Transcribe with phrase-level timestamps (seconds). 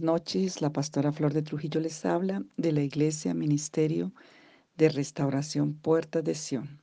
[0.00, 4.12] buenas noches, la pastora Flor de Trujillo les habla de la Iglesia Ministerio
[4.76, 6.82] de Restauración Puerta de Sion.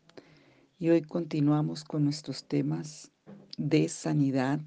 [0.79, 3.11] Y hoy continuamos con nuestros temas
[3.55, 4.61] de sanidad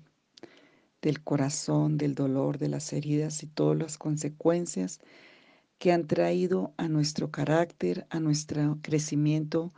[1.02, 5.00] del corazón, del dolor, de las heridas y todas las consecuencias
[5.78, 9.72] que han traído a nuestro carácter, a nuestro crecimiento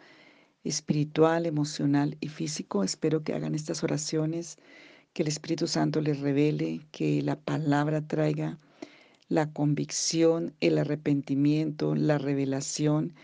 [0.63, 2.85] espiritual, emocional y físico.
[2.85, 4.59] Espero que hagan estas oraciones
[5.19, 8.57] que el Espíritu Santo les revele, que la palabra traiga
[9.27, 13.15] la convicción, el arrepentimiento, la revelación,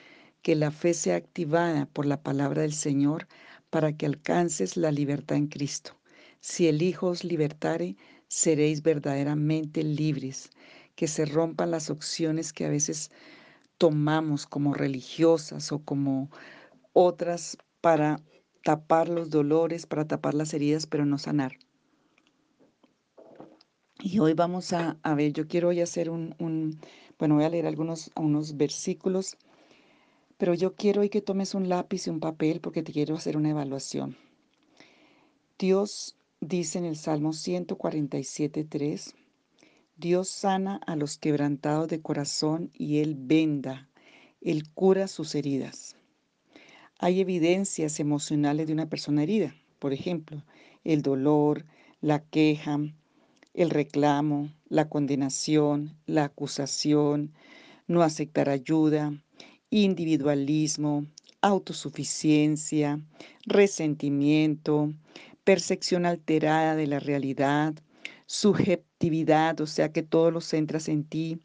[0.42, 3.28] que la fe sea activada por la palabra del Señor
[3.70, 5.96] para que alcances la libertad en Cristo.
[6.40, 10.50] Si el Hijo os libertare, seréis verdaderamente libres,
[10.96, 13.12] que se rompan las opciones que a veces
[13.78, 16.28] tomamos como religiosas o como
[16.92, 18.16] otras para
[18.64, 21.56] tapar los dolores, para tapar las heridas, pero no sanar.
[24.06, 26.78] Y hoy vamos a, ver, yo quiero hoy hacer un,
[27.18, 29.38] bueno, voy a leer algunos unos versículos,
[30.36, 33.34] pero yo quiero hoy que tomes un lápiz y un papel porque te quiero hacer
[33.38, 34.18] una evaluación.
[35.58, 39.14] Dios dice en el Salmo 147.3,
[39.96, 43.88] Dios sana a los quebrantados de corazón y Él venda,
[44.42, 45.96] Él cura sus heridas.
[46.98, 50.44] Hay evidencias emocionales de una persona herida, por ejemplo,
[50.84, 51.64] el dolor,
[52.02, 52.80] la queja,
[53.54, 57.32] el reclamo, la condenación, la acusación,
[57.86, 59.12] no aceptar ayuda,
[59.70, 61.06] individualismo,
[61.40, 63.00] autosuficiencia,
[63.46, 64.92] resentimiento,
[65.44, 67.74] percepción alterada de la realidad,
[68.26, 71.38] subjetividad, o sea que todo lo centras en ti,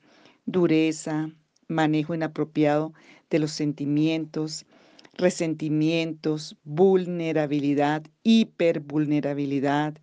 [0.46, 1.30] dureza,
[1.68, 2.94] manejo inapropiado
[3.30, 4.66] de los sentimientos,
[5.14, 9.96] resentimientos, vulnerabilidad, hipervulnerabilidad,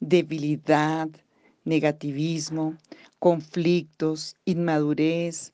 [0.00, 1.08] debilidad,
[1.64, 2.76] negativismo,
[3.18, 5.52] conflictos, inmadurez,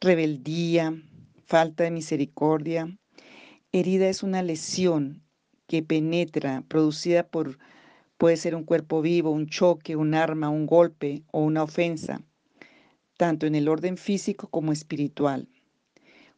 [0.00, 1.00] rebeldía,
[1.46, 2.96] falta de misericordia.
[3.72, 5.22] Herida es una lesión
[5.66, 7.58] que penetra, producida por,
[8.18, 12.22] puede ser un cuerpo vivo, un choque, un arma, un golpe o una ofensa,
[13.16, 15.48] tanto en el orden físico como espiritual.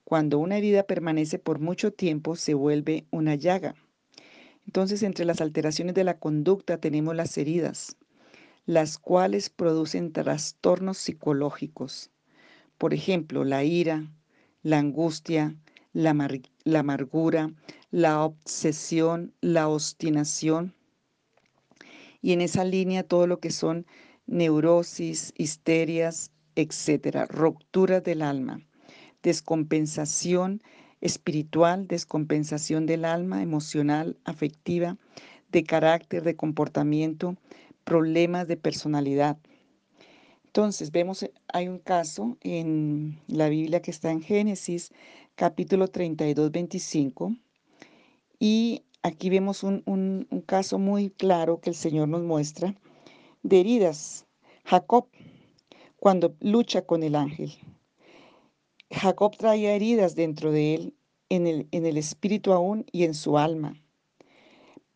[0.05, 3.75] Cuando una herida permanece por mucho tiempo, se vuelve una llaga.
[4.65, 7.97] Entonces, entre las alteraciones de la conducta tenemos las heridas,
[8.67, 12.11] las cuales producen trastornos psicológicos.
[12.79, 14.13] Por ejemplo, la ira,
[14.63, 15.57] la angustia,
[15.93, 16.11] la,
[16.79, 17.51] amargura,
[17.91, 20.75] la obsesión, la obstinación.
[22.21, 23.87] Y en esa línea todo lo que son
[24.27, 28.61] neurosis, histerias, etcétera, ruptura del alma,
[29.23, 30.61] descompensación
[31.01, 34.97] espiritual, descompensación del alma, emocional, afectiva,
[35.53, 37.37] de carácter, de comportamiento,
[37.87, 39.39] problemas de personalidad.
[40.45, 44.93] Entonces, vemos, eh, hay un caso en la Biblia que está en Génesis
[45.37, 47.35] capítulo 32, 25,
[48.41, 52.75] y aquí vemos un, un caso muy claro que el Señor nos muestra
[53.43, 54.27] de heridas.
[54.65, 55.09] Jacob,
[55.97, 57.53] cuando lucha con el ángel.
[58.91, 60.95] Jacob traía heridas dentro de él,
[61.29, 63.75] en el, en el espíritu aún y en su alma,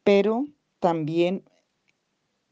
[0.05, 0.47] pero
[0.79, 1.45] también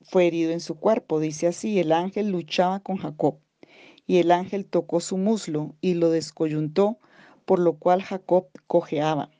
[0.03, 1.21] fue herido en su cuerpo.
[1.21, 3.39] Dice así, el ángel luchaba con Jacob
[4.07, 6.99] y el ángel tocó su muslo y lo descoyuntó,
[7.45, 9.31] por lo cual Jacob cojeaba.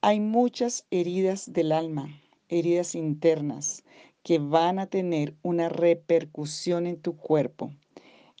[0.00, 2.08] Hay muchas heridas del alma,
[2.48, 3.84] heridas internas,
[4.22, 7.70] que van a tener una repercusión en tu cuerpo.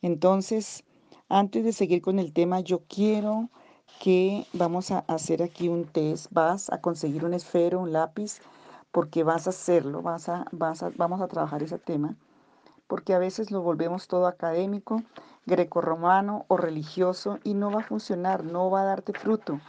[0.02, 0.84] Entonces,
[1.28, 3.50] antes de seguir con el tema, yo quiero
[4.00, 6.26] que vamos a hacer aquí un test.
[6.30, 8.40] Vas a conseguir un esfero, un lápiz
[8.92, 12.16] porque vas a hacerlo, vas a, vas a, vamos a trabajar ese tema,
[12.86, 15.02] porque a veces lo volvemos todo académico,
[15.46, 19.60] grecorromano o religioso y no va a funcionar, no va a darte fruto.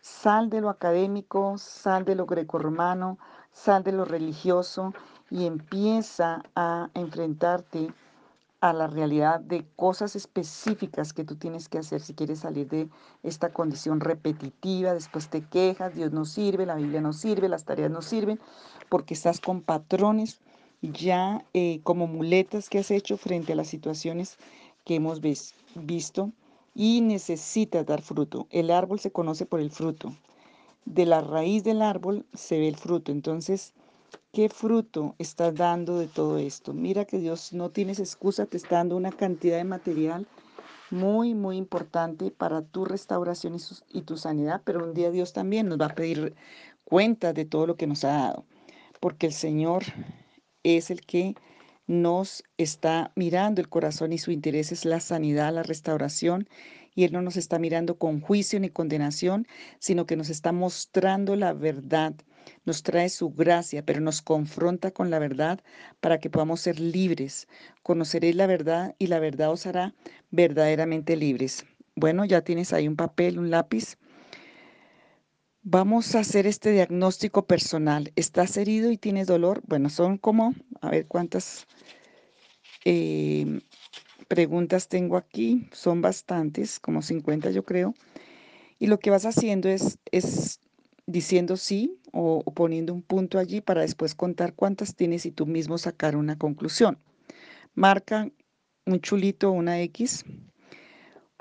[0.00, 3.18] Sal de lo académico, sal de lo grecorromano,
[3.52, 4.92] sal de lo religioso
[5.30, 7.92] y empieza a enfrentarte
[8.62, 12.88] a la realidad de cosas específicas que tú tienes que hacer si quieres salir de
[13.24, 17.90] esta condición repetitiva, después te quejas, Dios no sirve, la Biblia no sirve, las tareas
[17.90, 18.38] no sirven,
[18.88, 20.38] porque estás con patrones
[20.80, 24.38] ya eh, como muletas que has hecho frente a las situaciones
[24.84, 26.30] que hemos visto
[26.76, 28.46] y necesitas dar fruto.
[28.50, 30.16] El árbol se conoce por el fruto.
[30.84, 33.10] De la raíz del árbol se ve el fruto.
[33.10, 33.74] Entonces,
[34.32, 36.72] ¿Qué fruto estás dando de todo esto?
[36.72, 40.26] Mira que Dios no tienes excusa, te está dando una cantidad de material
[40.90, 43.58] muy, muy importante para tu restauración
[43.90, 46.34] y, tu sanidad, pero un día Dios también nos va a pedir
[46.82, 48.46] cuenta de todo lo que nos ha dado,
[49.00, 49.82] porque el Señor
[50.62, 51.34] es el que
[51.86, 56.48] nos está mirando el corazón y su interés es la sanidad, la restauración.
[56.94, 59.46] Y Él no nos está mirando con juicio ni condenación,
[59.78, 62.14] sino que nos está mostrando la verdad.
[62.64, 65.60] Nos trae su gracia, pero nos confronta con la verdad
[66.00, 67.48] para que podamos ser libres.
[67.82, 69.94] Conoceréis la verdad y la verdad os hará
[70.30, 71.64] verdaderamente libres.
[71.94, 73.98] Bueno, ya tienes ahí un papel, un lápiz.
[75.62, 78.12] Vamos a hacer este diagnóstico personal.
[78.16, 79.62] ¿Estás herido y tienes dolor?
[79.66, 81.66] Bueno, son como, a ver cuántas
[82.84, 83.60] eh,
[84.26, 85.68] preguntas tengo aquí.
[85.72, 87.94] Son bastantes, como 50 yo creo.
[88.78, 90.58] Y lo que vas haciendo es, es
[91.06, 95.46] diciendo sí o, o poniendo un punto allí para después contar cuántas tienes y tú
[95.46, 96.98] mismo sacar una conclusión.
[97.74, 98.30] Marca
[98.86, 100.24] un chulito, una X,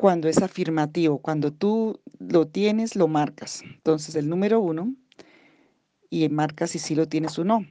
[0.01, 1.19] cuando es afirmativo.
[1.19, 3.61] Cuando tú lo tienes, lo marcas.
[3.63, 4.95] Entonces el número uno
[6.09, 7.65] y marcas si sí lo tienes o no.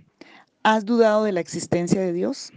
[0.63, 2.53] ¿Has dudado de la existencia de Dios?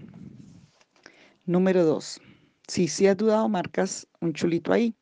[1.46, 2.22] Número dos.
[2.68, 4.96] Si sí has dudado, marcas un chulito ahí.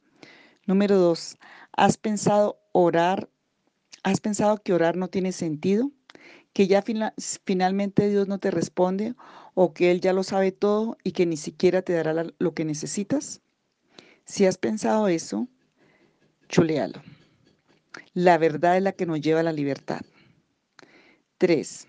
[0.65, 1.37] Número dos.
[1.73, 3.29] ¿Has pensado orar?
[4.03, 5.91] ¿Has pensado que orar no tiene sentido?
[6.53, 6.83] ¿Que ya
[7.45, 9.13] finalmente Dios no te responde?
[9.53, 12.65] ¿O que Él ya lo sabe todo y que ni siquiera te dará lo que
[12.65, 13.41] necesitas?
[14.25, 15.47] Si has pensado eso,
[16.49, 17.01] chulealo.
[18.13, 20.01] La verdad es la que nos lleva a la libertad.
[21.37, 21.85] 3.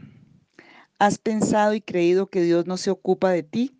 [0.98, 3.76] ¿Has pensado y creído que Dios no se ocupa de ti,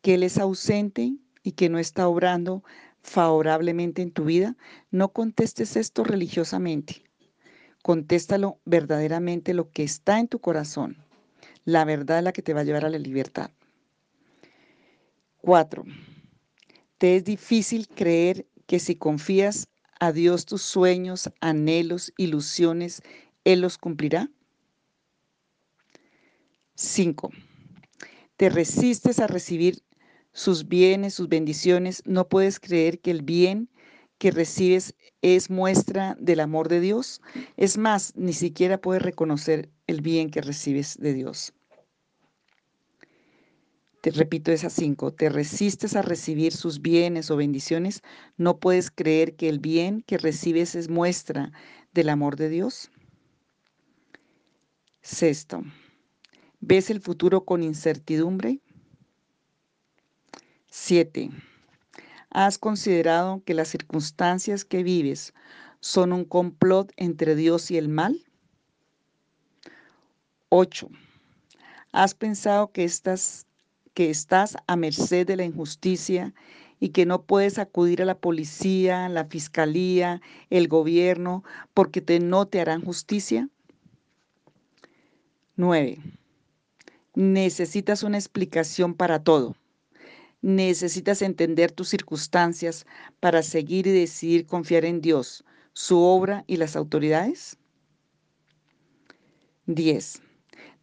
[0.00, 2.64] que Él es ausente y que no está obrando
[3.02, 4.56] favorablemente en tu vida?
[4.90, 7.07] No contestes esto religiosamente.
[7.82, 10.96] Contéstalo verdaderamente lo que está en tu corazón.
[11.64, 13.50] La verdad es la que te va a llevar a la libertad.
[15.38, 15.84] 4.
[16.98, 19.68] ¿Te es difícil creer que si confías
[20.00, 23.02] a Dios tus sueños, anhelos, ilusiones,
[23.44, 24.30] Él los cumplirá?
[26.74, 27.30] 5.
[28.36, 29.82] Te resistes a recibir
[30.32, 32.02] sus bienes, sus bendiciones.
[32.04, 33.68] No puedes creer que el bien
[34.18, 37.20] que recibes es muestra del amor de Dios.
[37.56, 41.52] Es más, ni siquiera puedes reconocer el bien que recibes de Dios.
[44.00, 45.12] Te repito esas cinco.
[45.12, 48.02] Te resistes a recibir sus bienes o bendiciones.
[48.36, 51.52] No puedes creer que el bien que recibes es muestra
[51.92, 52.90] del amor de Dios.
[55.02, 55.62] Sexto.
[56.60, 58.60] ¿Ves el futuro con incertidumbre?
[60.68, 61.30] Siete.
[62.30, 65.32] ¿Has considerado que las circunstancias que vives
[65.80, 68.24] son un complot entre Dios y el mal?
[70.50, 70.88] 8.
[71.92, 73.46] ¿Has pensado que estas
[73.94, 76.32] que estás a merced de la injusticia
[76.78, 80.20] y que no puedes acudir a la policía, la fiscalía,
[80.50, 81.42] el gobierno,
[81.74, 83.48] porque te, no te harán justicia?
[85.56, 85.98] 9.
[87.14, 89.56] Necesitas una explicación para todo.
[90.40, 92.86] Necesitas entender tus circunstancias
[93.20, 97.56] para seguir y decidir confiar en Dios, su obra y las autoridades.
[99.66, 100.22] 10.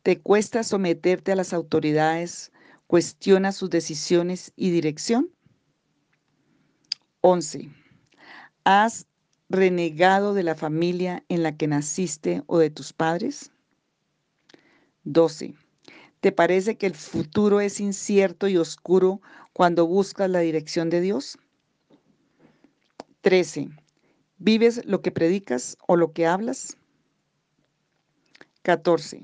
[0.04, 2.52] ¿Te cuesta someterte a las autoridades
[2.88, 5.32] cuestiona sus decisiones y dirección.
[7.22, 7.72] 11.
[8.64, 9.08] ¿Has
[9.50, 13.52] renegado de la familia en la que naciste o de tus padres?
[15.04, 15.56] 12.
[16.20, 19.22] ¿Te parece que el futuro es incierto y oscuro
[19.56, 21.38] cuando buscas la dirección de Dios?
[23.22, 23.70] 13.
[24.38, 26.76] ¿Vives lo que predicas o lo que hablas?
[28.64, 29.24] 14.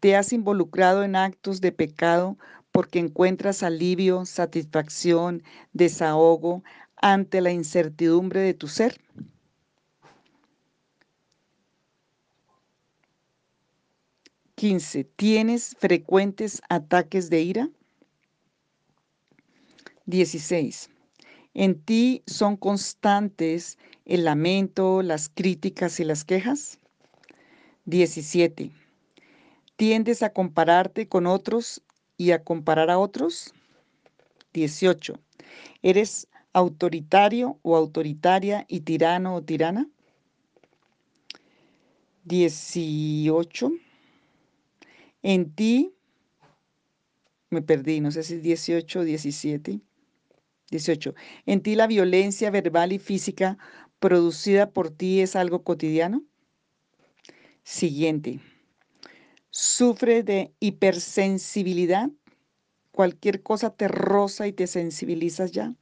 [0.00, 2.38] ¿Te has involucrado en actos de pecado
[2.70, 5.42] porque encuentras alivio, satisfacción,
[5.74, 6.64] desahogo
[6.96, 8.98] ante la incertidumbre de tu ser?
[14.54, 15.04] Quince.
[15.04, 17.68] ¿Tienes frecuentes ataques de ira?
[20.06, 20.90] 16.
[21.54, 26.78] ¿En ti son constantes el lamento, las críticas y las quejas?
[27.84, 28.70] 17.
[29.76, 31.82] ¿Tiendes a compararte con otros
[32.16, 33.52] y a comparar a otros?
[34.52, 35.18] 18.
[35.82, 39.88] ¿Eres autoritario o autoritaria y tirano o tirana?
[42.24, 43.72] 18.
[45.22, 45.92] En ti,
[47.50, 49.80] me perdí, no sé si es 18 o 17.
[50.72, 51.14] 18.
[51.46, 53.58] ¿En ti la violencia verbal y física
[54.00, 56.24] producida por ti es algo cotidiano?
[57.62, 58.40] Siguiente
[59.50, 62.10] sufre de hipersensibilidad,
[62.90, 65.74] cualquier cosa te roza y te sensibilizas ya.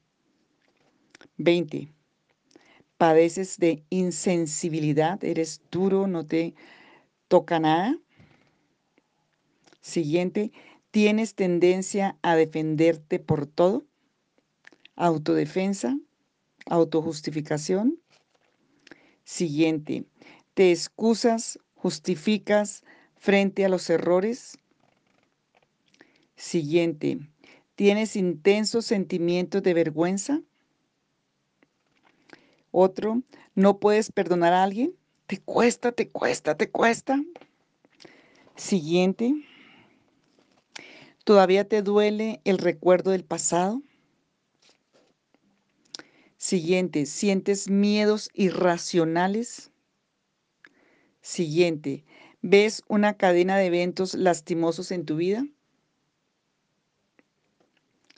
[1.37, 1.95] 20.
[2.99, 6.55] Padeces de insensibilidad, eres duro, no te
[7.29, 7.97] toca nada.
[9.81, 10.51] Siguiente,
[10.91, 13.87] ¿Tienes tendencia a defenderte por todo?
[15.01, 15.99] Autodefensa,
[16.67, 17.99] autojustificación.
[19.25, 20.05] Siguiente,
[20.53, 22.85] ¿te excusas, justificas
[23.17, 24.59] frente a los errores?
[26.37, 27.19] Siguiente,
[27.77, 30.43] ¿tienes intensos sentimientos de vergüenza?
[32.71, 33.23] Otro,
[33.55, 34.95] ¿no puedes perdonar a alguien?
[35.27, 37.19] ¿Te cuesta, te cuesta, te cuesta?
[38.55, 39.33] Siguiente,
[41.25, 43.81] ¿todavía te duele el recuerdo del pasado?
[46.43, 49.73] Siguiente, ¿sientes miedos irracionales?
[51.21, 52.07] Siguiente,
[52.41, 55.47] ¿ves una cadena de eventos lastimosos en tu vida?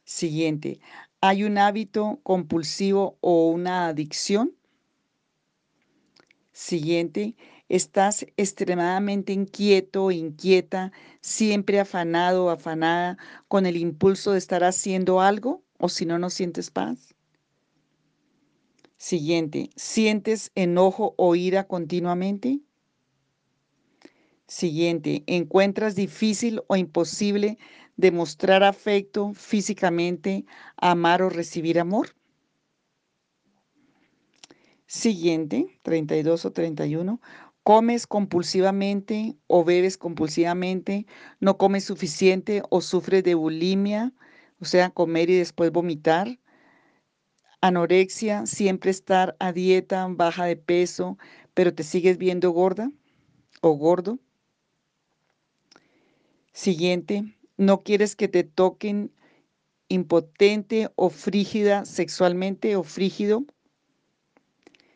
[0.04, 0.78] Siguiente,
[1.20, 4.54] ¿hay un hábito compulsivo o una adicción?
[6.52, 7.34] Siguiente,
[7.68, 15.20] ¿estás extremadamente inquieto o inquieta, siempre afanado o afanada con el impulso de estar haciendo
[15.20, 17.11] algo o si no, no sientes paz?
[19.02, 22.60] Siguiente, ¿sientes enojo o ira continuamente?
[24.46, 27.58] Siguiente, ¿encuentras difícil o imposible
[27.96, 30.44] demostrar afecto físicamente,
[30.76, 32.14] amar o recibir amor?
[34.86, 37.20] Siguiente, 32 o 31.
[37.64, 41.06] ¿Comes compulsivamente o bebes compulsivamente?
[41.40, 44.12] ¿No comes suficiente o sufres de bulimia?
[44.60, 46.38] O sea, comer y después vomitar.
[47.62, 51.16] Anorexia, siempre estar a dieta, baja de peso,
[51.54, 52.90] pero te sigues viendo gorda
[53.60, 54.18] o gordo.
[56.52, 59.12] Siguiente, no quieres que te toquen
[59.86, 63.44] impotente o frígida sexualmente o frígido.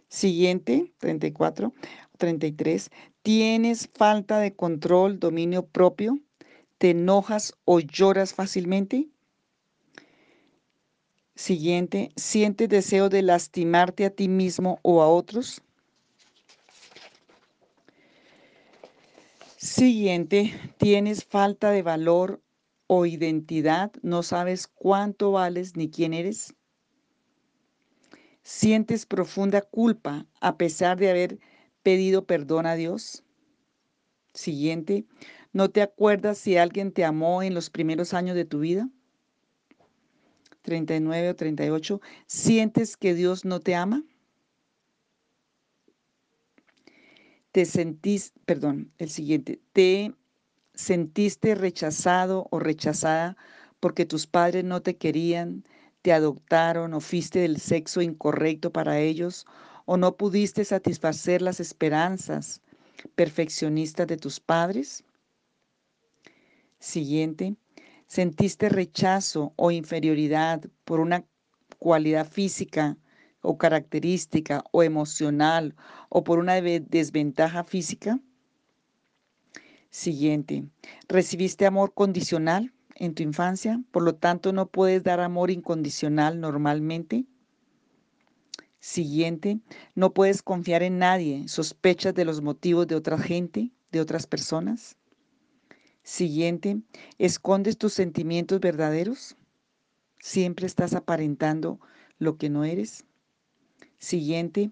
[0.08, 1.72] Siguiente, 34,
[2.18, 2.90] 33.
[3.22, 6.18] Tienes falta de control, dominio propio.
[6.78, 9.08] Te enojas o lloras fácilmente.
[11.36, 15.60] Siguiente, sientes deseo de lastimarte a ti mismo o a otros.
[19.58, 22.40] Siguiente, tienes falta de valor
[22.86, 26.54] o identidad, no sabes cuánto vales ni quién eres.
[28.42, 31.38] Sientes profunda culpa a pesar de haber
[31.82, 33.24] pedido perdón a Dios.
[34.32, 35.04] Siguiente,
[35.52, 38.88] ¿no te acuerdas si alguien te amó en los primeros años de tu vida?
[40.66, 44.04] 39 o 38, ¿sientes que Dios no te ama?
[47.56, 50.12] te sentís, perdón, el siguiente, te
[50.74, 53.34] sentiste rechazado o rechazada
[53.80, 55.64] porque tus padres no te querían,
[56.02, 59.46] te adoptaron o fuiste del sexo incorrecto para ellos
[59.86, 62.60] o no pudiste satisfacer las esperanzas
[63.14, 65.02] perfeccionistas de tus padres.
[66.78, 67.56] Siguiente,
[68.06, 71.24] sentiste rechazo o inferioridad por una
[71.78, 72.96] cualidad física
[73.40, 75.74] o característica o emocional
[76.08, 78.20] o por una desventaja física?
[79.90, 80.68] Siguiente,
[81.08, 83.82] ¿recibiste amor condicional en tu infancia?
[83.90, 87.24] Por lo tanto, no puedes dar amor incondicional normalmente.
[88.78, 89.60] Siguiente,
[89.94, 94.96] no puedes confiar en nadie, sospechas de los motivos de otra gente, de otras personas.
[96.06, 96.78] Siguiente,
[97.18, 99.34] ¿escondes tus sentimientos verdaderos?
[100.20, 101.80] ¿Siempre estás aparentando
[102.20, 103.04] lo que no eres?
[103.98, 104.70] Siguiente,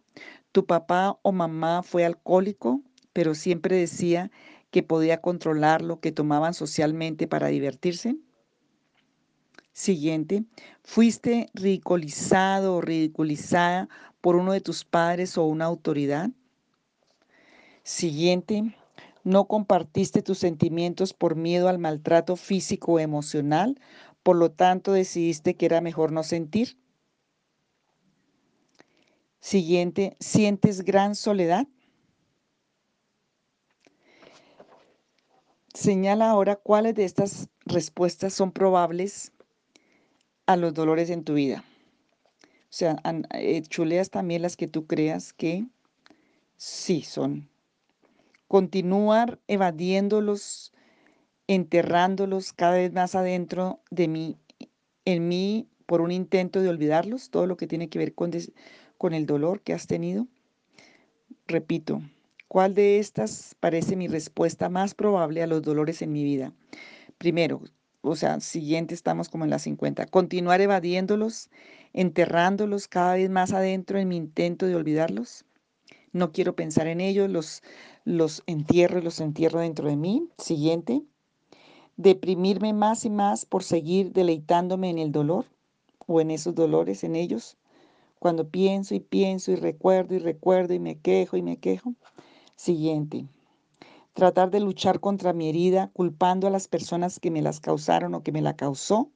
[0.53, 4.31] tu papá o mamá fue alcohólico, pero siempre decía
[4.71, 8.15] que podía controlar lo que tomaban socialmente para divertirse.
[9.73, 10.45] Siguiente,
[10.85, 13.89] fuiste ridiculizado o ridiculizada
[14.21, 16.31] por uno de tus padres o una autoridad.
[17.83, 18.77] Siguiente,
[19.25, 23.81] no compartiste tus sentimientos por miedo al maltrato físico o emocional,
[24.23, 26.79] por lo tanto decidiste que era mejor no sentir.
[29.41, 31.67] Siguiente, ¿sientes gran soledad?
[35.75, 39.33] Señala ahora cuáles de estas respuestas son probables
[40.47, 41.65] a los dolores en tu vida.
[42.43, 42.97] O sea,
[43.35, 45.67] eh, chuleas también las que tú creas que
[46.57, 47.49] sí son.
[48.49, 50.73] Continuar evadiéndolos,
[51.47, 54.37] enterrándolos cada vez más adentro de mí,
[55.05, 58.31] en mí, por un intento de olvidarlos, todo lo que tiene que ver con
[58.99, 60.27] con el dolor que has tenido?
[61.47, 62.01] Repito,
[62.49, 66.53] ¿cuál de estas parece mi respuesta más probable a los dolores en mi vida?
[67.19, 67.61] Primero,
[68.01, 70.07] o sea, siguiente estamos como en las 50.
[70.07, 71.51] Continuar evadiéndolos,
[71.93, 75.45] enterrándolos cada vez más adentro en mi intento de olvidarlos.
[76.15, 77.65] No quiero pensar en ellos, los,
[78.05, 80.29] los entierro y los entierro dentro de mí.
[80.39, 81.03] Siguiente,
[81.97, 85.47] deprimirme más y más por seguir deleitándome en el dolor
[86.07, 87.57] o en esos dolores, en ellos,
[88.21, 91.95] cuando pienso y pienso y recuerdo y recuerdo y me quejo y me quejo.
[92.55, 93.27] Siguiente,
[94.13, 98.23] tratar de luchar contra mi herida culpando a las personas que me las causaron o
[98.23, 99.11] que me la causó.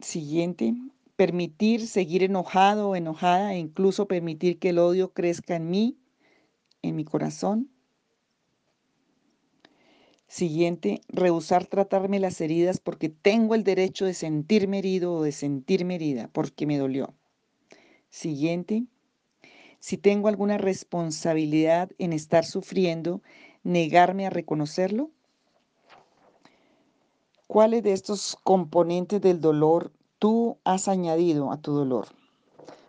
[0.00, 0.74] Siguiente,
[1.16, 5.98] permitir seguir enojado o enojada e incluso permitir que el odio crezca en mí,
[6.82, 7.70] en mi corazón.
[10.28, 15.94] Siguiente, rehusar tratarme las heridas porque tengo el derecho de sentirme herido o de sentirme
[15.94, 17.14] herida porque me dolió.
[18.10, 18.84] Siguiente,
[19.78, 23.22] si tengo alguna responsabilidad en estar sufriendo,
[23.62, 25.10] negarme a reconocerlo.
[27.46, 29.92] ¿Cuáles de estos componentes del dolor
[30.26, 32.08] tú has añadido a tu dolor?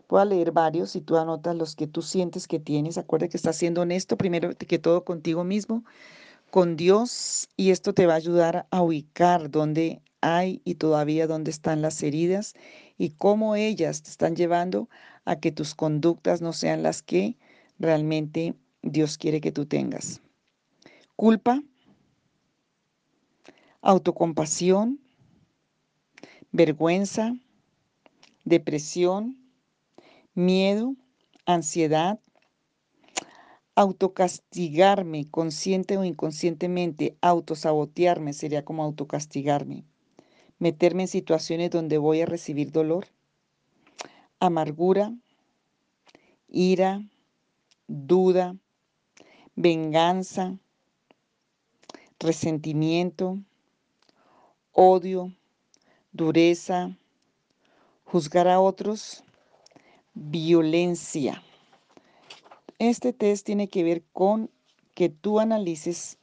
[0.10, 2.98] Voy a leer varios y tú anotas los que tú sientes que tienes.
[2.98, 5.84] Acuerda que estás siendo honesto primero que todo contigo mismo
[6.50, 11.52] con Dios y esto te va a ayudar a ubicar dónde hay y todavía dónde
[11.52, 12.56] están las heridas
[12.98, 14.90] y cómo ellas te están llevando
[15.24, 17.38] a que tus conductas no sean las que
[17.78, 20.22] realmente Dios quiere que tú tengas.
[21.16, 21.62] Culpa,
[23.84, 25.00] autocompasión,
[26.52, 27.36] vergüenza,
[28.46, 29.38] depresión,
[30.34, 30.96] miedo,
[31.46, 32.20] ansiedad,
[33.76, 39.86] autocastigarme consciente o inconscientemente, autosabotearme sería como autocastigarme,
[40.58, 43.08] meterme en situaciones donde voy a recibir dolor,
[44.40, 45.14] amargura,
[46.48, 47.02] ira,
[47.88, 48.56] duda,
[49.56, 50.58] venganza,
[52.20, 53.40] resentimiento,
[54.72, 55.34] odio,
[56.18, 56.98] dureza,
[58.06, 59.24] juzgar a otros,
[60.16, 61.44] violencia.
[62.80, 64.50] Este test tiene que ver con
[64.96, 66.18] que tú analices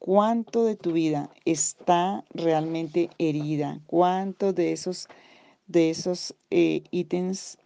[0.00, 5.06] cuánto de tu vida está realmente herida, cuánto de esos,
[5.68, 7.58] de esos eh, ítems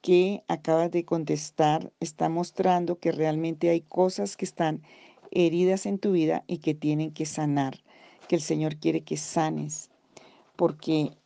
[0.00, 4.82] que acabas de contestar está mostrando que realmente hay cosas que están
[5.30, 7.78] heridas en tu vida y que tienen que sanar,
[8.26, 9.89] que el Señor quiere que sanes,
[10.60, 11.16] porque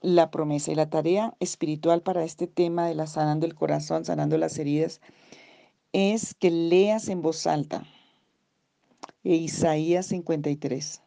[0.00, 4.38] la promesa y la tarea espiritual para este tema de la sanando el corazón, sanando
[4.38, 5.00] las heridas,
[5.92, 7.84] es que leas en voz alta
[9.24, 11.02] e Isaías 53.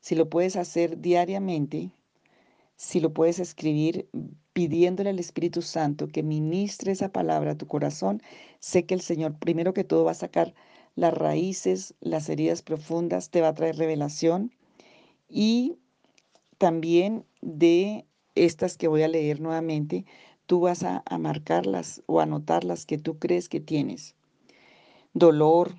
[0.00, 1.92] Si lo puedes hacer diariamente,
[2.74, 4.08] si lo puedes escribir
[4.52, 8.20] pidiéndole al Espíritu Santo que ministre esa palabra a tu corazón,
[8.58, 10.54] sé que el Señor primero que todo va a sacar
[10.96, 14.50] las raíces, las heridas profundas, te va a traer revelación
[15.28, 15.76] y
[16.60, 20.04] también de estas que voy a leer nuevamente,
[20.44, 24.14] tú vas a, marcarlas o anotarlas que tú crees que tienes.
[25.14, 25.74] Dolor,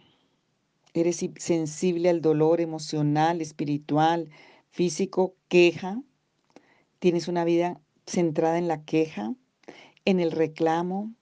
[0.95, 4.31] eres sensible al dolor emocional, espiritual,
[4.71, 6.01] físico, queja,
[6.97, 9.35] tienes una vida centrada en la queja,
[10.05, 11.13] en el reclamo,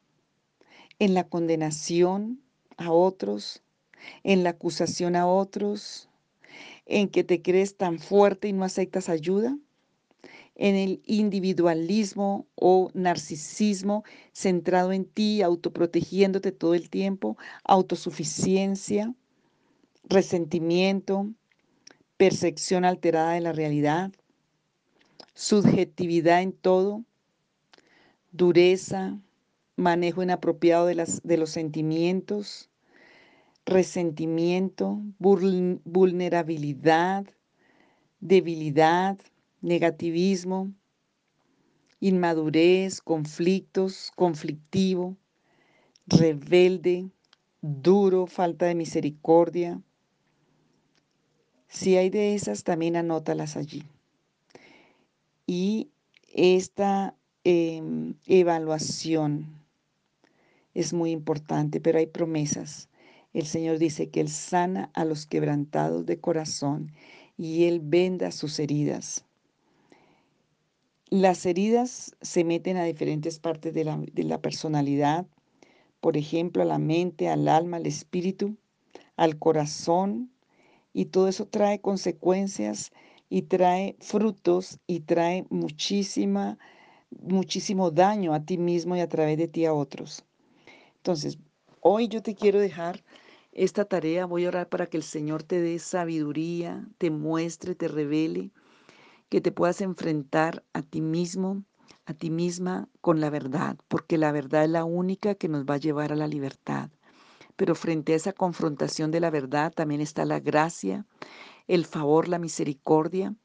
[0.99, 2.41] en la condenación
[2.77, 3.61] a otros,
[4.23, 6.08] en la acusación a otros,
[6.89, 9.58] en que te crees tan fuerte y no aceptas ayuda
[10.56, 19.13] en el individualismo o narcisismo centrado en ti, autoprotegiéndote todo el tiempo, autosuficiencia,
[20.04, 21.30] resentimiento,
[22.17, 24.12] percepción alterada de la realidad,
[25.34, 27.06] subjetividad en todo,
[28.32, 29.17] dureza,
[29.78, 32.69] manejo inapropiado de, de los sentimientos,
[33.69, 37.25] resentimiento, vulnerabilidad,
[38.19, 39.17] debilidad,
[39.62, 40.73] negativismo,
[41.99, 45.17] inmadurez, conflictos, conflictivo,
[46.08, 47.10] rebelde,
[47.62, 49.82] duro, falta de misericordia.
[51.67, 53.84] Si hay de esas, también anótalas allí.
[55.45, 55.91] Y
[56.34, 59.60] esta em, evaluación
[60.73, 62.89] es muy importante, pero hay promesas.
[63.33, 66.91] El Señor dice que Él sana a los quebrantados de corazón
[67.37, 69.25] y Él venda sus heridas.
[71.11, 75.25] Las heridas se meten a diferentes partes de la, personalidad,
[76.01, 78.57] por ejemplo, a la mente, al alma, al espíritu,
[79.15, 80.31] al corazón,
[80.93, 82.91] y todo eso trae consecuencias
[83.29, 86.57] y trae frutos y trae muchísima,
[87.21, 90.25] muchísimo daño a ti mismo y a través de ti a otros.
[90.97, 91.39] Entonces,
[91.81, 93.03] hoy yo te quiero dejar
[93.51, 97.87] esta tarea, voy a orar para que el Señor te dé sabiduría, te muestre, te
[97.87, 98.51] revele
[99.29, 101.63] que te puedas enfrentar a ti mismo,
[102.05, 105.75] a ti misma con la verdad, porque la verdad es la única que nos va
[105.75, 106.89] a llevar a la libertad.
[107.55, 111.05] pero frente a esa confrontación de la verdad también está la gracia,
[111.67, 113.35] el favor, la misericordia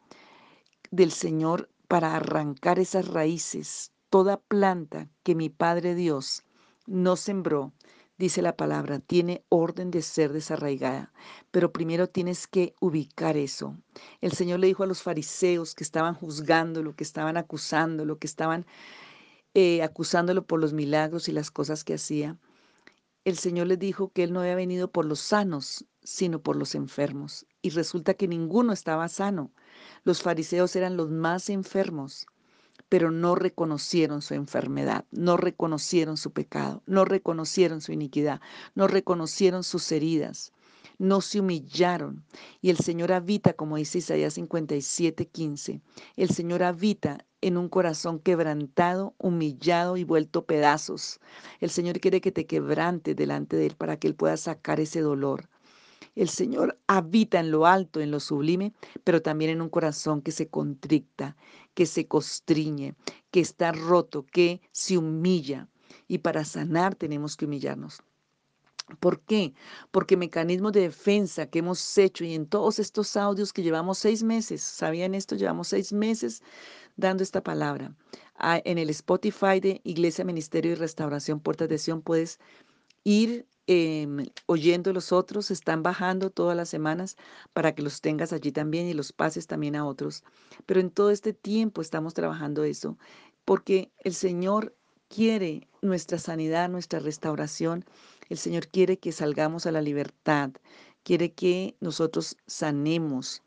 [0.91, 6.45] del Señor para arrancar esas raíces, toda planta que mi Padre Dios
[6.87, 7.73] no sembró,
[8.19, 11.13] dice la palabra, tiene orden de ser desarraigada,
[11.51, 13.77] pero primero tienes que ubicar eso.
[14.21, 18.67] El Señor le dijo a los fariseos que estaban juzgándolo, que estaban acusándolo, que estaban
[19.55, 22.39] eh, acusándolo por los milagros y las cosas que hacía,
[23.25, 26.75] el Señor les dijo que Él no había venido por los sanos, sino por los
[26.75, 27.47] enfermos.
[27.63, 29.51] Y resulta que ninguno estaba sano.
[30.03, 32.27] Los fariseos eran los más enfermos,
[32.95, 38.41] pero no reconocieron su enfermedad, no reconocieron su pecado, no reconocieron su iniquidad,
[38.77, 40.53] no reconocieron sus heridas
[40.97, 42.25] no se humillaron.
[42.63, 45.81] Y el Señor habita, como dice Isaías 57, 15,
[46.15, 51.19] el Señor habita en un corazón quebrantado, humillado y vuelto pedazos.
[51.59, 55.01] El Señor quiere que te quebrante delante de Él para que Él pueda sacar ese
[55.01, 55.49] dolor.
[56.15, 58.73] El Señor habita en lo alto, en lo sublime,
[59.05, 61.37] pero también en un corazón que se contricta,
[61.75, 62.95] que se constriñe,
[63.31, 65.69] que está roto, que se humilla.
[66.09, 68.03] Y para sanar tenemos que humillarnos.
[69.01, 69.55] ¿Por qué?
[69.91, 74.23] Porque mecanismos de defensa que hemos hecho y en todos estos audios que llevamos seis
[74.23, 75.37] meses, ¿sabían esto?
[75.37, 76.43] Llevamos seis meses
[76.97, 77.95] dando esta palabra.
[78.37, 82.41] Ah, en el Spotify de Iglesia, Ministerio y Restauración Puertas de Sion puedes
[83.05, 87.17] ir em, oyendo los otros, están bajando todas las semanas
[87.53, 90.25] para que los tengas allí también y los pases también a otros.
[90.67, 92.99] Pero en todo este tiempo estamos trabajando eso,
[93.45, 94.75] porque el Señor
[95.09, 97.85] quiere nuestra sanidad, nuestra restauración
[98.31, 100.51] el Señor quiere que salgamos a la libertad,
[101.03, 103.43] quiere que nosotros sanemos,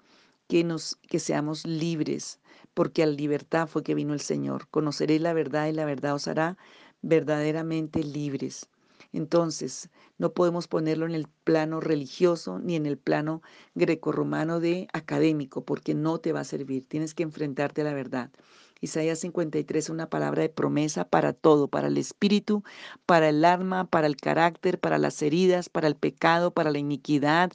[0.47, 2.39] que, nos, que seamos libres,
[2.73, 4.67] porque a la libertad fue que vino el Señor.
[4.69, 6.57] Conoceréis la verdad y la verdad os hará
[7.01, 8.69] verdaderamente libres.
[9.13, 13.41] Entonces, no podemos ponerlo en el plano religioso ni en el plano
[13.75, 16.87] grecorromano de académico, porque no te va a servir.
[16.87, 18.31] Tienes que enfrentarte a la verdad.
[18.79, 22.63] Isaías 53 es una palabra de promesa para todo, para el espíritu,
[23.05, 27.51] para el alma, para el carácter, para las heridas, para el pecado, para la iniquidad,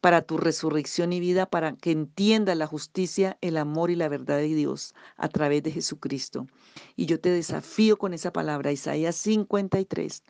[0.00, 4.36] para tu resurrección y vida, para que entienda la justicia, el amor y la verdad
[4.36, 6.46] de Dios a través de Jesucristo.
[6.94, 10.22] Y yo te desafío con esa palabra, Isaías 53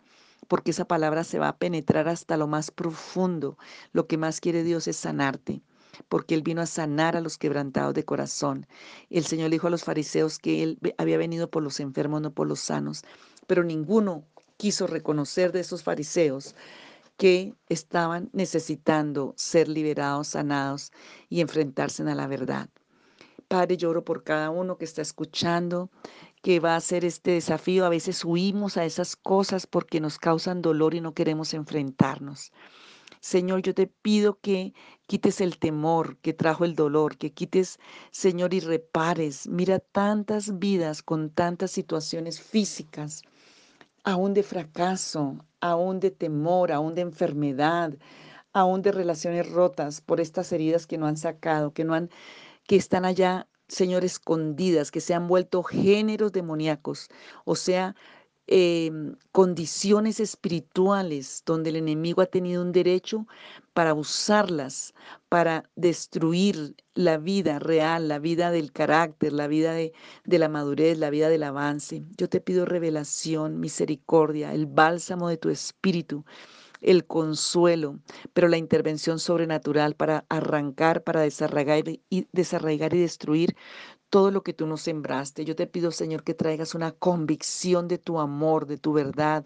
[0.48, 3.58] porque esa palabra se va a penetrar hasta lo más profundo.
[3.92, 5.62] Lo que más quiere Dios es sanarte
[6.08, 8.66] porque Él vino a sanar a los quebrantados de corazón.
[9.08, 12.46] El Señor dijo a los fariseos que Él había venido por los enfermos, no por
[12.46, 13.02] los sanos,
[13.46, 14.24] pero ninguno
[14.56, 16.54] quiso reconocer de esos fariseos
[17.16, 20.92] que estaban necesitando ser liberados, sanados
[21.28, 22.68] y enfrentarse a la verdad.
[23.48, 25.88] Padre, lloro por cada uno que está escuchando,
[26.46, 27.84] que va a hacer este desafío.
[27.84, 32.52] A veces huimos a esas cosas porque nos causan dolor y no queremos enfrentarnos.
[33.18, 34.72] Señor, yo te pido que
[35.08, 37.80] quites el temor que trajo el dolor, que quites,
[38.12, 39.48] Señor, y repares.
[39.48, 43.22] Mira tantas vidas con tantas situaciones físicas,
[44.04, 47.92] aún de fracaso, aún de temor, aún de enfermedad,
[48.52, 52.08] aún de relaciones rotas por estas heridas que no han sacado, que no han,
[52.68, 57.08] que están allá, Señor, escondidas, que se han vuelto géneros demoníacos,
[57.44, 57.94] o sea,
[58.48, 63.26] Em, condiciones espirituales donde el enemigo ha tenido un derecho
[63.74, 64.94] para usarlas,
[65.28, 69.92] para destruir la vida real, la vida del carácter, la vida de,
[70.24, 72.04] de la madurez, la vida del avance.
[72.16, 76.24] Yo te pido revelación, misericordia, el bálsamo de tu espíritu
[76.86, 77.98] el consuelo,
[78.32, 83.56] pero la intervención sobrenatural para arrancar, para desarraigar y, destruir
[84.08, 85.44] todo lo que tú nos sembraste.
[85.44, 89.44] Yo te pido, Señor, que traigas una convicción de tu amor, de tu verdad,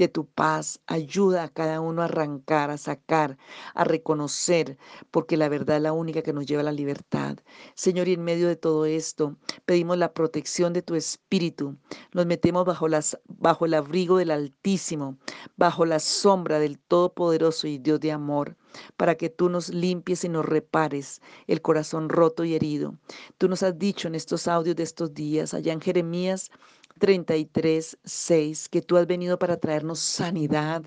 [0.00, 0.80] de tu paz.
[0.86, 3.36] Ayuda a cada uno a arrancar, a sacar,
[3.74, 4.78] a reconocer,
[5.10, 7.38] porque la verdad es la única que nos lleva a la libertad.
[7.74, 9.36] Señor, y en medio de todo esto,
[9.66, 11.76] pedimos la protección de tu espíritu.
[12.12, 15.18] Nos metemos bajo, el abrigo del Altísimo,
[15.56, 18.56] bajo la sombra del Todopoderoso y Dios de amor
[18.96, 22.94] para que tú nos limpies y nos repares el corazón roto y herido.
[23.36, 26.52] Tú nos has dicho en estos audios de estos días, allá en Jeremías
[27.00, 30.84] 33, 6, que tú has venido para traernos sanidad,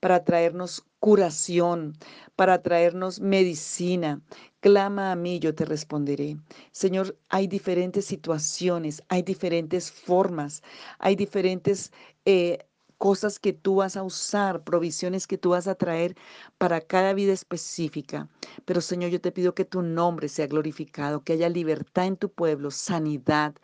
[0.00, 1.92] para traernos curación,
[2.36, 4.22] para traernos medicina.
[4.60, 6.38] Clama a mí, yo te responderé.
[6.72, 10.62] Señor, hay diferentes situaciones, hay diferentes formas,
[10.98, 11.92] hay diferentes...
[12.24, 12.58] Eh,
[12.98, 16.16] cosas que tú vas a usar, provisiones que tú vas a traer
[16.58, 18.28] para cada vida específica.
[18.64, 22.30] Pero Señor, yo te pido que tu nombre sea glorificado, que haya libertad en tu
[22.30, 23.54] pueblo, sanidad,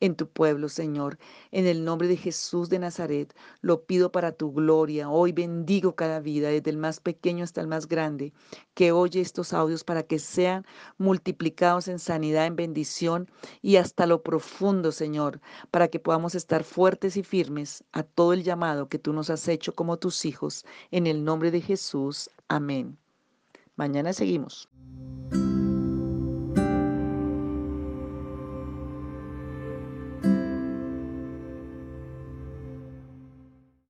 [0.00, 1.18] en tu pueblo, Señor.
[1.50, 5.08] En el nombre de Jesús de Nazaret, lo pido para tu gloria.
[5.08, 8.32] Hoy bendigo cada vida, desde el más pequeño hasta el más grande,
[8.74, 10.66] que oye estos audios para que sean
[10.98, 13.30] multiplicados en sanidad, en bendición
[13.62, 18.42] y hasta lo profundo, Señor, para que podamos estar fuertes y firmes a todo el
[18.42, 20.64] llamado que tú nos has hecho como tus hijos.
[20.90, 22.30] En el nombre de Jesús.
[22.48, 22.98] Amén.
[23.76, 24.68] Mañana seguimos.